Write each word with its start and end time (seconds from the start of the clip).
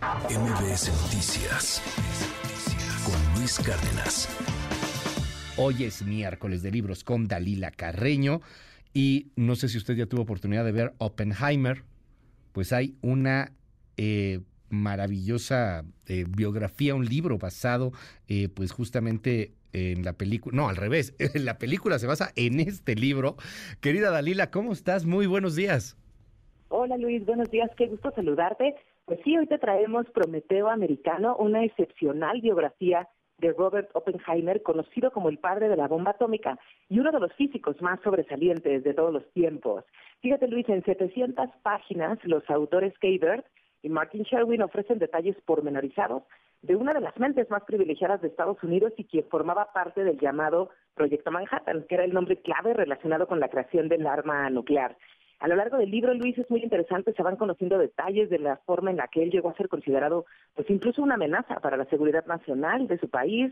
MBS 0.00 0.88
Noticias 1.02 1.82
con 3.04 3.38
Luis 3.38 3.58
Cárdenas. 3.58 4.30
Hoy 5.58 5.84
es 5.84 6.02
miércoles 6.02 6.62
de 6.62 6.70
libros 6.70 7.04
con 7.04 7.28
Dalila 7.28 7.70
Carreño 7.70 8.40
y 8.94 9.26
no 9.36 9.56
sé 9.56 9.68
si 9.68 9.76
usted 9.76 9.96
ya 9.96 10.06
tuvo 10.06 10.22
oportunidad 10.22 10.64
de 10.64 10.72
ver 10.72 10.94
Oppenheimer, 10.96 11.84
pues 12.52 12.72
hay 12.72 12.96
una 13.02 13.52
eh, 13.98 14.40
maravillosa 14.70 15.84
eh, 16.06 16.24
biografía, 16.26 16.94
un 16.94 17.04
libro 17.04 17.36
basado 17.36 17.92
eh, 18.26 18.48
pues 18.48 18.72
justamente 18.72 19.52
en 19.74 20.02
la 20.02 20.14
película, 20.14 20.56
no, 20.56 20.70
al 20.70 20.76
revés, 20.76 21.12
la 21.34 21.58
película 21.58 21.98
se 21.98 22.06
basa 22.06 22.32
en 22.36 22.58
este 22.58 22.94
libro. 22.94 23.36
Querida 23.80 24.10
Dalila, 24.10 24.50
¿cómo 24.50 24.72
estás? 24.72 25.04
Muy 25.04 25.26
buenos 25.26 25.56
días. 25.56 25.98
Hola 26.72 26.96
Luis, 26.98 27.26
buenos 27.26 27.50
días, 27.50 27.68
qué 27.76 27.88
gusto 27.88 28.12
saludarte. 28.12 28.76
Pues 29.04 29.18
sí, 29.24 29.36
hoy 29.36 29.48
te 29.48 29.58
traemos 29.58 30.08
Prometeo 30.10 30.68
Americano, 30.68 31.34
una 31.36 31.64
excepcional 31.64 32.40
biografía 32.40 33.08
de 33.38 33.52
Robert 33.54 33.90
Oppenheimer, 33.92 34.62
conocido 34.62 35.10
como 35.10 35.30
el 35.30 35.38
padre 35.38 35.68
de 35.68 35.74
la 35.74 35.88
bomba 35.88 36.12
atómica 36.12 36.60
y 36.88 37.00
uno 37.00 37.10
de 37.10 37.18
los 37.18 37.32
físicos 37.32 37.82
más 37.82 37.98
sobresalientes 38.02 38.84
de 38.84 38.94
todos 38.94 39.12
los 39.12 39.28
tiempos. 39.32 39.84
Fíjate 40.20 40.46
Luis, 40.46 40.68
en 40.68 40.84
700 40.84 41.50
páginas 41.64 42.20
los 42.22 42.48
autores 42.48 42.96
Kay 43.00 43.18
Bird 43.18 43.42
y 43.82 43.88
Martin 43.88 44.22
Sherwin 44.22 44.62
ofrecen 44.62 45.00
detalles 45.00 45.34
pormenorizados 45.44 46.22
de 46.62 46.76
una 46.76 46.94
de 46.94 47.00
las 47.00 47.18
mentes 47.18 47.50
más 47.50 47.64
privilegiadas 47.64 48.22
de 48.22 48.28
Estados 48.28 48.62
Unidos 48.62 48.92
y 48.96 49.06
quien 49.06 49.24
formaba 49.24 49.72
parte 49.72 50.04
del 50.04 50.20
llamado 50.20 50.70
Proyecto 50.94 51.32
Manhattan, 51.32 51.84
que 51.88 51.96
era 51.96 52.04
el 52.04 52.14
nombre 52.14 52.36
clave 52.36 52.74
relacionado 52.74 53.26
con 53.26 53.40
la 53.40 53.48
creación 53.48 53.88
del 53.88 54.06
arma 54.06 54.48
nuclear. 54.50 54.96
A 55.40 55.48
lo 55.48 55.56
largo 55.56 55.78
del 55.78 55.90
libro, 55.90 56.12
Luis, 56.12 56.36
es 56.36 56.50
muy 56.50 56.62
interesante, 56.62 57.14
se 57.14 57.22
van 57.22 57.36
conociendo 57.36 57.78
detalles 57.78 58.28
de 58.28 58.38
la 58.38 58.58
forma 58.58 58.90
en 58.90 58.98
la 58.98 59.08
que 59.08 59.22
él 59.22 59.30
llegó 59.30 59.48
a 59.48 59.56
ser 59.56 59.70
considerado, 59.70 60.26
pues 60.54 60.68
incluso 60.68 61.02
una 61.02 61.14
amenaza 61.14 61.60
para 61.60 61.78
la 61.78 61.86
seguridad 61.86 62.26
nacional 62.26 62.86
de 62.86 62.98
su 62.98 63.08
país, 63.08 63.50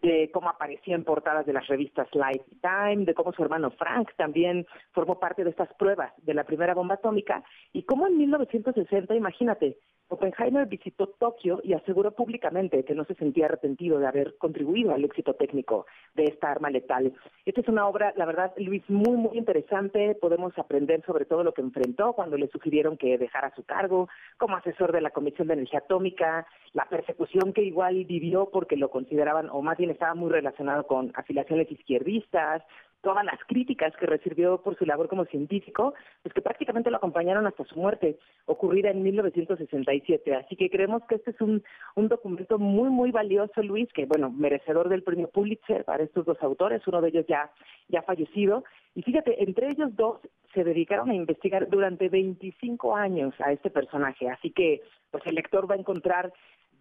de 0.00 0.30
cómo 0.32 0.48
aparecía 0.48 0.94
en 0.94 1.02
portadas 1.02 1.44
de 1.44 1.52
las 1.52 1.66
revistas 1.66 2.06
Life 2.14 2.44
Time, 2.62 3.04
de 3.04 3.14
cómo 3.14 3.32
su 3.32 3.42
hermano 3.42 3.70
Frank 3.72 4.10
también 4.16 4.64
formó 4.92 5.18
parte 5.18 5.42
de 5.42 5.50
estas 5.50 5.74
pruebas 5.74 6.12
de 6.18 6.34
la 6.34 6.44
primera 6.44 6.72
bomba 6.72 6.94
atómica, 6.94 7.42
y 7.72 7.82
cómo 7.82 8.06
en 8.06 8.16
1960, 8.16 9.16
imagínate, 9.16 9.78
Oppenheimer 10.08 10.66
visitó 10.66 11.08
Tokio 11.08 11.60
y 11.62 11.72
aseguró 11.72 12.12
públicamente 12.12 12.84
que 12.84 12.94
no 12.94 13.04
se 13.04 13.14
sentía 13.14 13.46
arrepentido 13.46 13.98
de 13.98 14.06
haber 14.06 14.36
contribuido 14.36 14.92
al 14.92 15.04
éxito 15.04 15.34
técnico 15.34 15.86
de 16.14 16.24
esta 16.24 16.50
arma 16.50 16.70
letal. 16.70 17.12
Esta 17.44 17.60
es 17.62 17.68
una 17.68 17.88
obra, 17.88 18.12
la 18.16 18.26
verdad, 18.26 18.52
Luis, 18.58 18.82
muy, 18.88 19.16
muy 19.16 19.38
interesante. 19.38 20.14
Podemos 20.20 20.56
aprender 20.58 21.02
sobre 21.06 21.24
todo 21.24 21.42
lo 21.42 21.54
que 21.54 21.62
enfrentó 21.62 22.12
cuando 22.12 22.36
le 22.36 22.48
sugirieron 22.48 22.96
que 22.96 23.18
dejara 23.18 23.54
su 23.54 23.64
cargo 23.64 24.08
como 24.36 24.56
asesor 24.56 24.92
de 24.92 25.00
la 25.00 25.10
Comisión 25.10 25.48
de 25.48 25.54
Energía 25.54 25.80
Atómica, 25.80 26.46
la 26.72 26.86
persecución 26.88 27.52
que 27.52 27.62
igual 27.62 28.04
vivió 28.04 28.50
porque 28.50 28.76
lo 28.76 28.90
consideraban, 28.90 29.48
o 29.50 29.62
más 29.62 29.78
bien 29.78 29.90
estaba 29.90 30.14
muy 30.14 30.30
relacionado 30.30 30.86
con 30.86 31.12
afiliaciones 31.14 31.70
izquierdistas, 31.70 32.62
todas 33.04 33.24
las 33.24 33.38
críticas 33.46 33.94
que 33.96 34.06
recibió 34.06 34.60
por 34.62 34.76
su 34.76 34.84
labor 34.84 35.08
como 35.08 35.26
científico, 35.26 35.94
pues 36.22 36.34
que 36.34 36.40
prácticamente 36.40 36.90
lo 36.90 36.96
acompañaron 36.96 37.46
hasta 37.46 37.64
su 37.64 37.78
muerte, 37.78 38.18
ocurrida 38.46 38.90
en 38.90 39.02
1967. 39.02 40.34
Así 40.34 40.56
que 40.56 40.70
creemos 40.70 41.02
que 41.06 41.16
este 41.16 41.30
es 41.30 41.40
un, 41.40 41.62
un 41.94 42.08
documento 42.08 42.58
muy, 42.58 42.88
muy 42.88 43.12
valioso, 43.12 43.62
Luis, 43.62 43.88
que, 43.92 44.06
bueno, 44.06 44.30
merecedor 44.30 44.88
del 44.88 45.02
premio 45.02 45.28
Pulitzer 45.28 45.84
para 45.84 46.02
estos 46.02 46.24
dos 46.24 46.42
autores, 46.42 46.84
uno 46.88 47.00
de 47.00 47.10
ellos 47.10 47.26
ya, 47.28 47.50
ya 47.88 48.02
fallecido. 48.02 48.64
Y 48.94 49.02
fíjate, 49.02 49.44
entre 49.44 49.68
ellos 49.68 49.94
dos 49.94 50.20
se 50.54 50.64
dedicaron 50.64 51.10
a 51.10 51.14
investigar 51.14 51.68
durante 51.68 52.08
25 52.08 52.96
años 52.96 53.34
a 53.40 53.52
este 53.52 53.70
personaje. 53.70 54.30
Así 54.30 54.50
que, 54.50 54.82
pues 55.10 55.26
el 55.26 55.34
lector 55.34 55.70
va 55.70 55.74
a 55.74 55.78
encontrar 55.78 56.32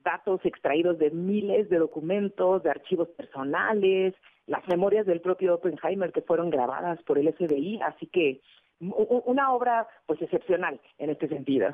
datos 0.04 0.42
extraídos 0.44 0.98
de 1.00 1.12
miles 1.12 1.70
de 1.70 1.78
documentos, 1.78 2.64
de 2.64 2.70
archivos 2.70 3.10
personales, 3.10 4.14
las 4.48 4.68
memorias 4.68 5.06
del 5.06 5.22
propio 5.22 5.56
Oppenheimer 5.56 6.12
que 6.12 6.22
fueron 6.22 6.50
grabadas 6.50 7.02
por 7.04 7.18
el 7.18 7.34
FBI, 7.34 7.82
así 7.82 8.08
que 8.08 8.42
una 8.80 9.54
obra 9.54 9.88
pues 10.06 10.22
excepcional 10.22 10.80
en 10.98 11.10
este 11.10 11.28
sentido. 11.28 11.74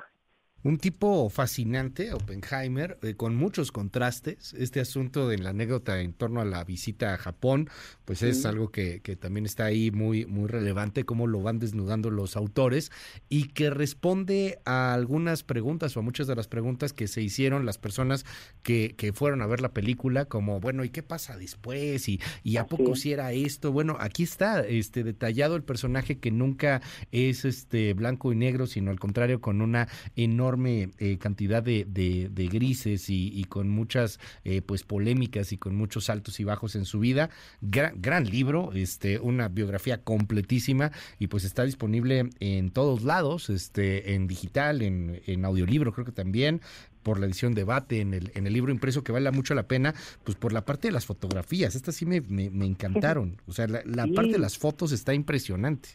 Un 0.61 0.77
tipo 0.77 1.29
fascinante, 1.29 2.13
Oppenheimer, 2.13 2.97
eh, 3.01 3.13
con 3.15 3.33
muchos 3.33 3.71
contrastes. 3.71 4.53
Este 4.53 4.81
asunto 4.81 5.29
de 5.29 5.37
la 5.37 5.51
anécdota 5.51 6.01
en 6.01 6.11
torno 6.11 6.41
a 6.41 6.45
la 6.45 6.65
visita 6.65 7.13
a 7.13 7.17
Japón, 7.17 7.69
pues 8.03 8.23
es 8.23 8.45
algo 8.45 8.69
que, 8.69 8.99
que, 8.99 9.15
también 9.15 9.45
está 9.45 9.65
ahí 9.65 9.89
muy, 9.89 10.25
muy 10.25 10.49
relevante, 10.49 11.05
cómo 11.05 11.27
lo 11.27 11.41
van 11.41 11.59
desnudando 11.59 12.11
los 12.11 12.35
autores 12.35 12.91
y 13.29 13.49
que 13.49 13.69
responde 13.69 14.59
a 14.65 14.93
algunas 14.93 15.43
preguntas 15.43 15.95
o 15.95 16.01
a 16.01 16.03
muchas 16.03 16.27
de 16.27 16.35
las 16.35 16.49
preguntas 16.49 16.91
que 16.91 17.07
se 17.07 17.21
hicieron 17.21 17.65
las 17.65 17.77
personas 17.77 18.25
que, 18.61 18.95
que 18.97 19.13
fueron 19.13 19.41
a 19.41 19.47
ver 19.47 19.61
la 19.61 19.71
película, 19.71 20.25
como, 20.25 20.59
bueno, 20.59 20.83
¿y 20.83 20.89
qué 20.89 21.03
pasa 21.03 21.37
después? 21.37 22.09
¿Y, 22.09 22.19
y 22.43 22.57
a 22.57 22.67
poco 22.67 22.97
si 22.97 23.13
era 23.13 23.31
esto? 23.31 23.71
Bueno, 23.71 23.95
aquí 23.99 24.23
está 24.23 24.59
este 24.59 25.05
detallado 25.05 25.55
el 25.55 25.63
personaje 25.63 26.17
que 26.17 26.31
nunca 26.31 26.81
es 27.13 27.45
este 27.45 27.93
blanco 27.93 28.33
y 28.33 28.35
negro, 28.35 28.67
sino 28.67 28.91
al 28.91 28.99
contrario, 28.99 29.39
con 29.39 29.61
una 29.61 29.87
enorme 30.17 30.48
enorme 30.49 30.91
eh, 30.97 31.17
cantidad 31.19 31.61
de, 31.61 31.85
de, 31.85 32.47
grises 32.47 33.09
y, 33.09 33.43
con 33.45 33.69
muchas 33.69 34.19
eh, 34.43 34.61
pues 34.61 34.83
polémicas 34.83 35.51
y 35.51 35.57
con 35.57 35.75
muchos 35.75 36.09
altos 36.09 36.39
y 36.39 36.43
bajos 36.43 36.75
en 36.75 36.85
su 36.85 36.99
vida. 36.99 37.29
Gran, 37.61 38.01
gran 38.01 38.25
libro, 38.25 38.71
este, 38.73 39.19
una 39.19 39.47
biografía 39.47 40.03
completísima 40.03 40.91
y 41.19 41.27
pues 41.27 41.43
está 41.43 41.63
disponible 41.65 42.29
en 42.39 42.71
todos 42.71 43.03
lados, 43.03 43.49
este, 43.49 44.15
en 44.15 44.27
digital, 44.27 44.81
en, 44.81 45.21
en 45.25 45.45
audiolibro 45.45 45.93
creo 45.93 46.05
que 46.05 46.11
también 46.11 46.61
por 47.03 47.19
la 47.19 47.27
edición 47.27 47.53
debate 47.53 48.01
en 48.01 48.13
el, 48.13 48.31
en 48.35 48.47
el 48.47 48.53
libro 48.53 48.71
impreso 48.71 49.03
que 49.03 49.11
vale 49.11 49.31
mucho 49.31 49.53
la 49.53 49.67
pena, 49.67 49.93
pues 50.23 50.35
por 50.35 50.51
la 50.51 50.65
parte 50.65 50.89
de 50.89 50.91
las 50.91 51.05
fotografías, 51.05 51.75
estas 51.75 51.95
sí 51.95 52.05
me, 52.05 52.21
me, 52.21 52.65
encantaron, 52.65 53.41
o 53.47 53.53
sea, 53.53 53.67
la, 53.67 54.07
parte 54.07 54.33
de 54.33 54.39
las 54.39 54.57
fotos 54.57 54.91
está 54.91 55.13
impresionante. 55.13 55.89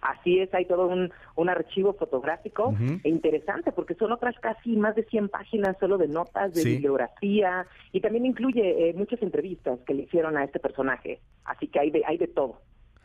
Así 0.00 0.38
es, 0.38 0.52
hay 0.54 0.64
todo 0.64 0.86
un, 0.86 1.12
un 1.36 1.48
archivo 1.48 1.92
fotográfico 1.94 2.74
e 3.04 3.08
interesante 3.08 3.70
porque 3.72 3.94
son 3.94 4.12
otras 4.12 4.34
casi 4.40 4.76
más 4.76 4.94
de 4.94 5.04
100 5.04 5.28
páginas 5.28 5.76
solo 5.78 5.98
de 5.98 6.08
notas, 6.08 6.54
de 6.54 6.64
bibliografía 6.64 7.66
y 7.92 8.00
también 8.00 8.24
incluye 8.24 8.88
eh, 8.88 8.94
muchas 8.94 9.20
entrevistas 9.22 9.78
que 9.86 9.94
le 9.94 10.02
hicieron 10.02 10.36
a 10.36 10.44
este 10.44 10.58
personaje. 10.58 11.20
Así 11.44 11.66
que 11.66 11.80
hay 11.80 11.90
de, 11.90 12.02
hay 12.06 12.16
de 12.16 12.28
todo. 12.28 12.60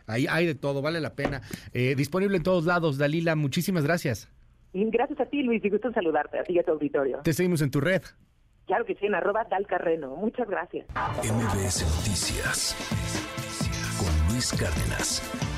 Hay, 0.08 0.28
hay 0.30 0.46
de 0.46 0.56
todo, 0.56 0.82
vale 0.82 1.02
la 1.02 1.16
pena. 1.16 1.42
Eh, 1.74 1.96
disponible 1.96 2.38
en 2.38 2.44
todos 2.44 2.66
lados, 2.66 2.98
Dalila, 2.98 3.36
muchísimas 3.36 3.84
gracias. 3.84 4.32
Gracias 4.74 5.20
a 5.20 5.26
ti, 5.26 5.42
Luis, 5.42 5.64
y 5.64 5.70
gusto 5.70 5.92
saludarte, 5.94 6.40
a 6.40 6.44
ti 6.44 6.54
y 6.54 6.60
a 6.60 6.64
tu 6.64 6.72
auditorio. 6.72 7.20
Te 7.24 7.34
seguimos 7.34 7.62
en 7.62 7.72
tu 7.72 7.80
red. 7.80 8.02
Claro 8.68 8.86
que 8.86 8.96
sí, 8.96 9.06
en 9.06 9.16
arroba 9.16 9.46
dalcarreno. 9.50 10.16
Muchas 10.16 10.50
gracias. 10.50 10.88
MBS 11.24 11.84
Noticias 11.98 12.76
con 13.98 14.34
Luis 14.34 14.52
Cárdenas. 14.52 15.55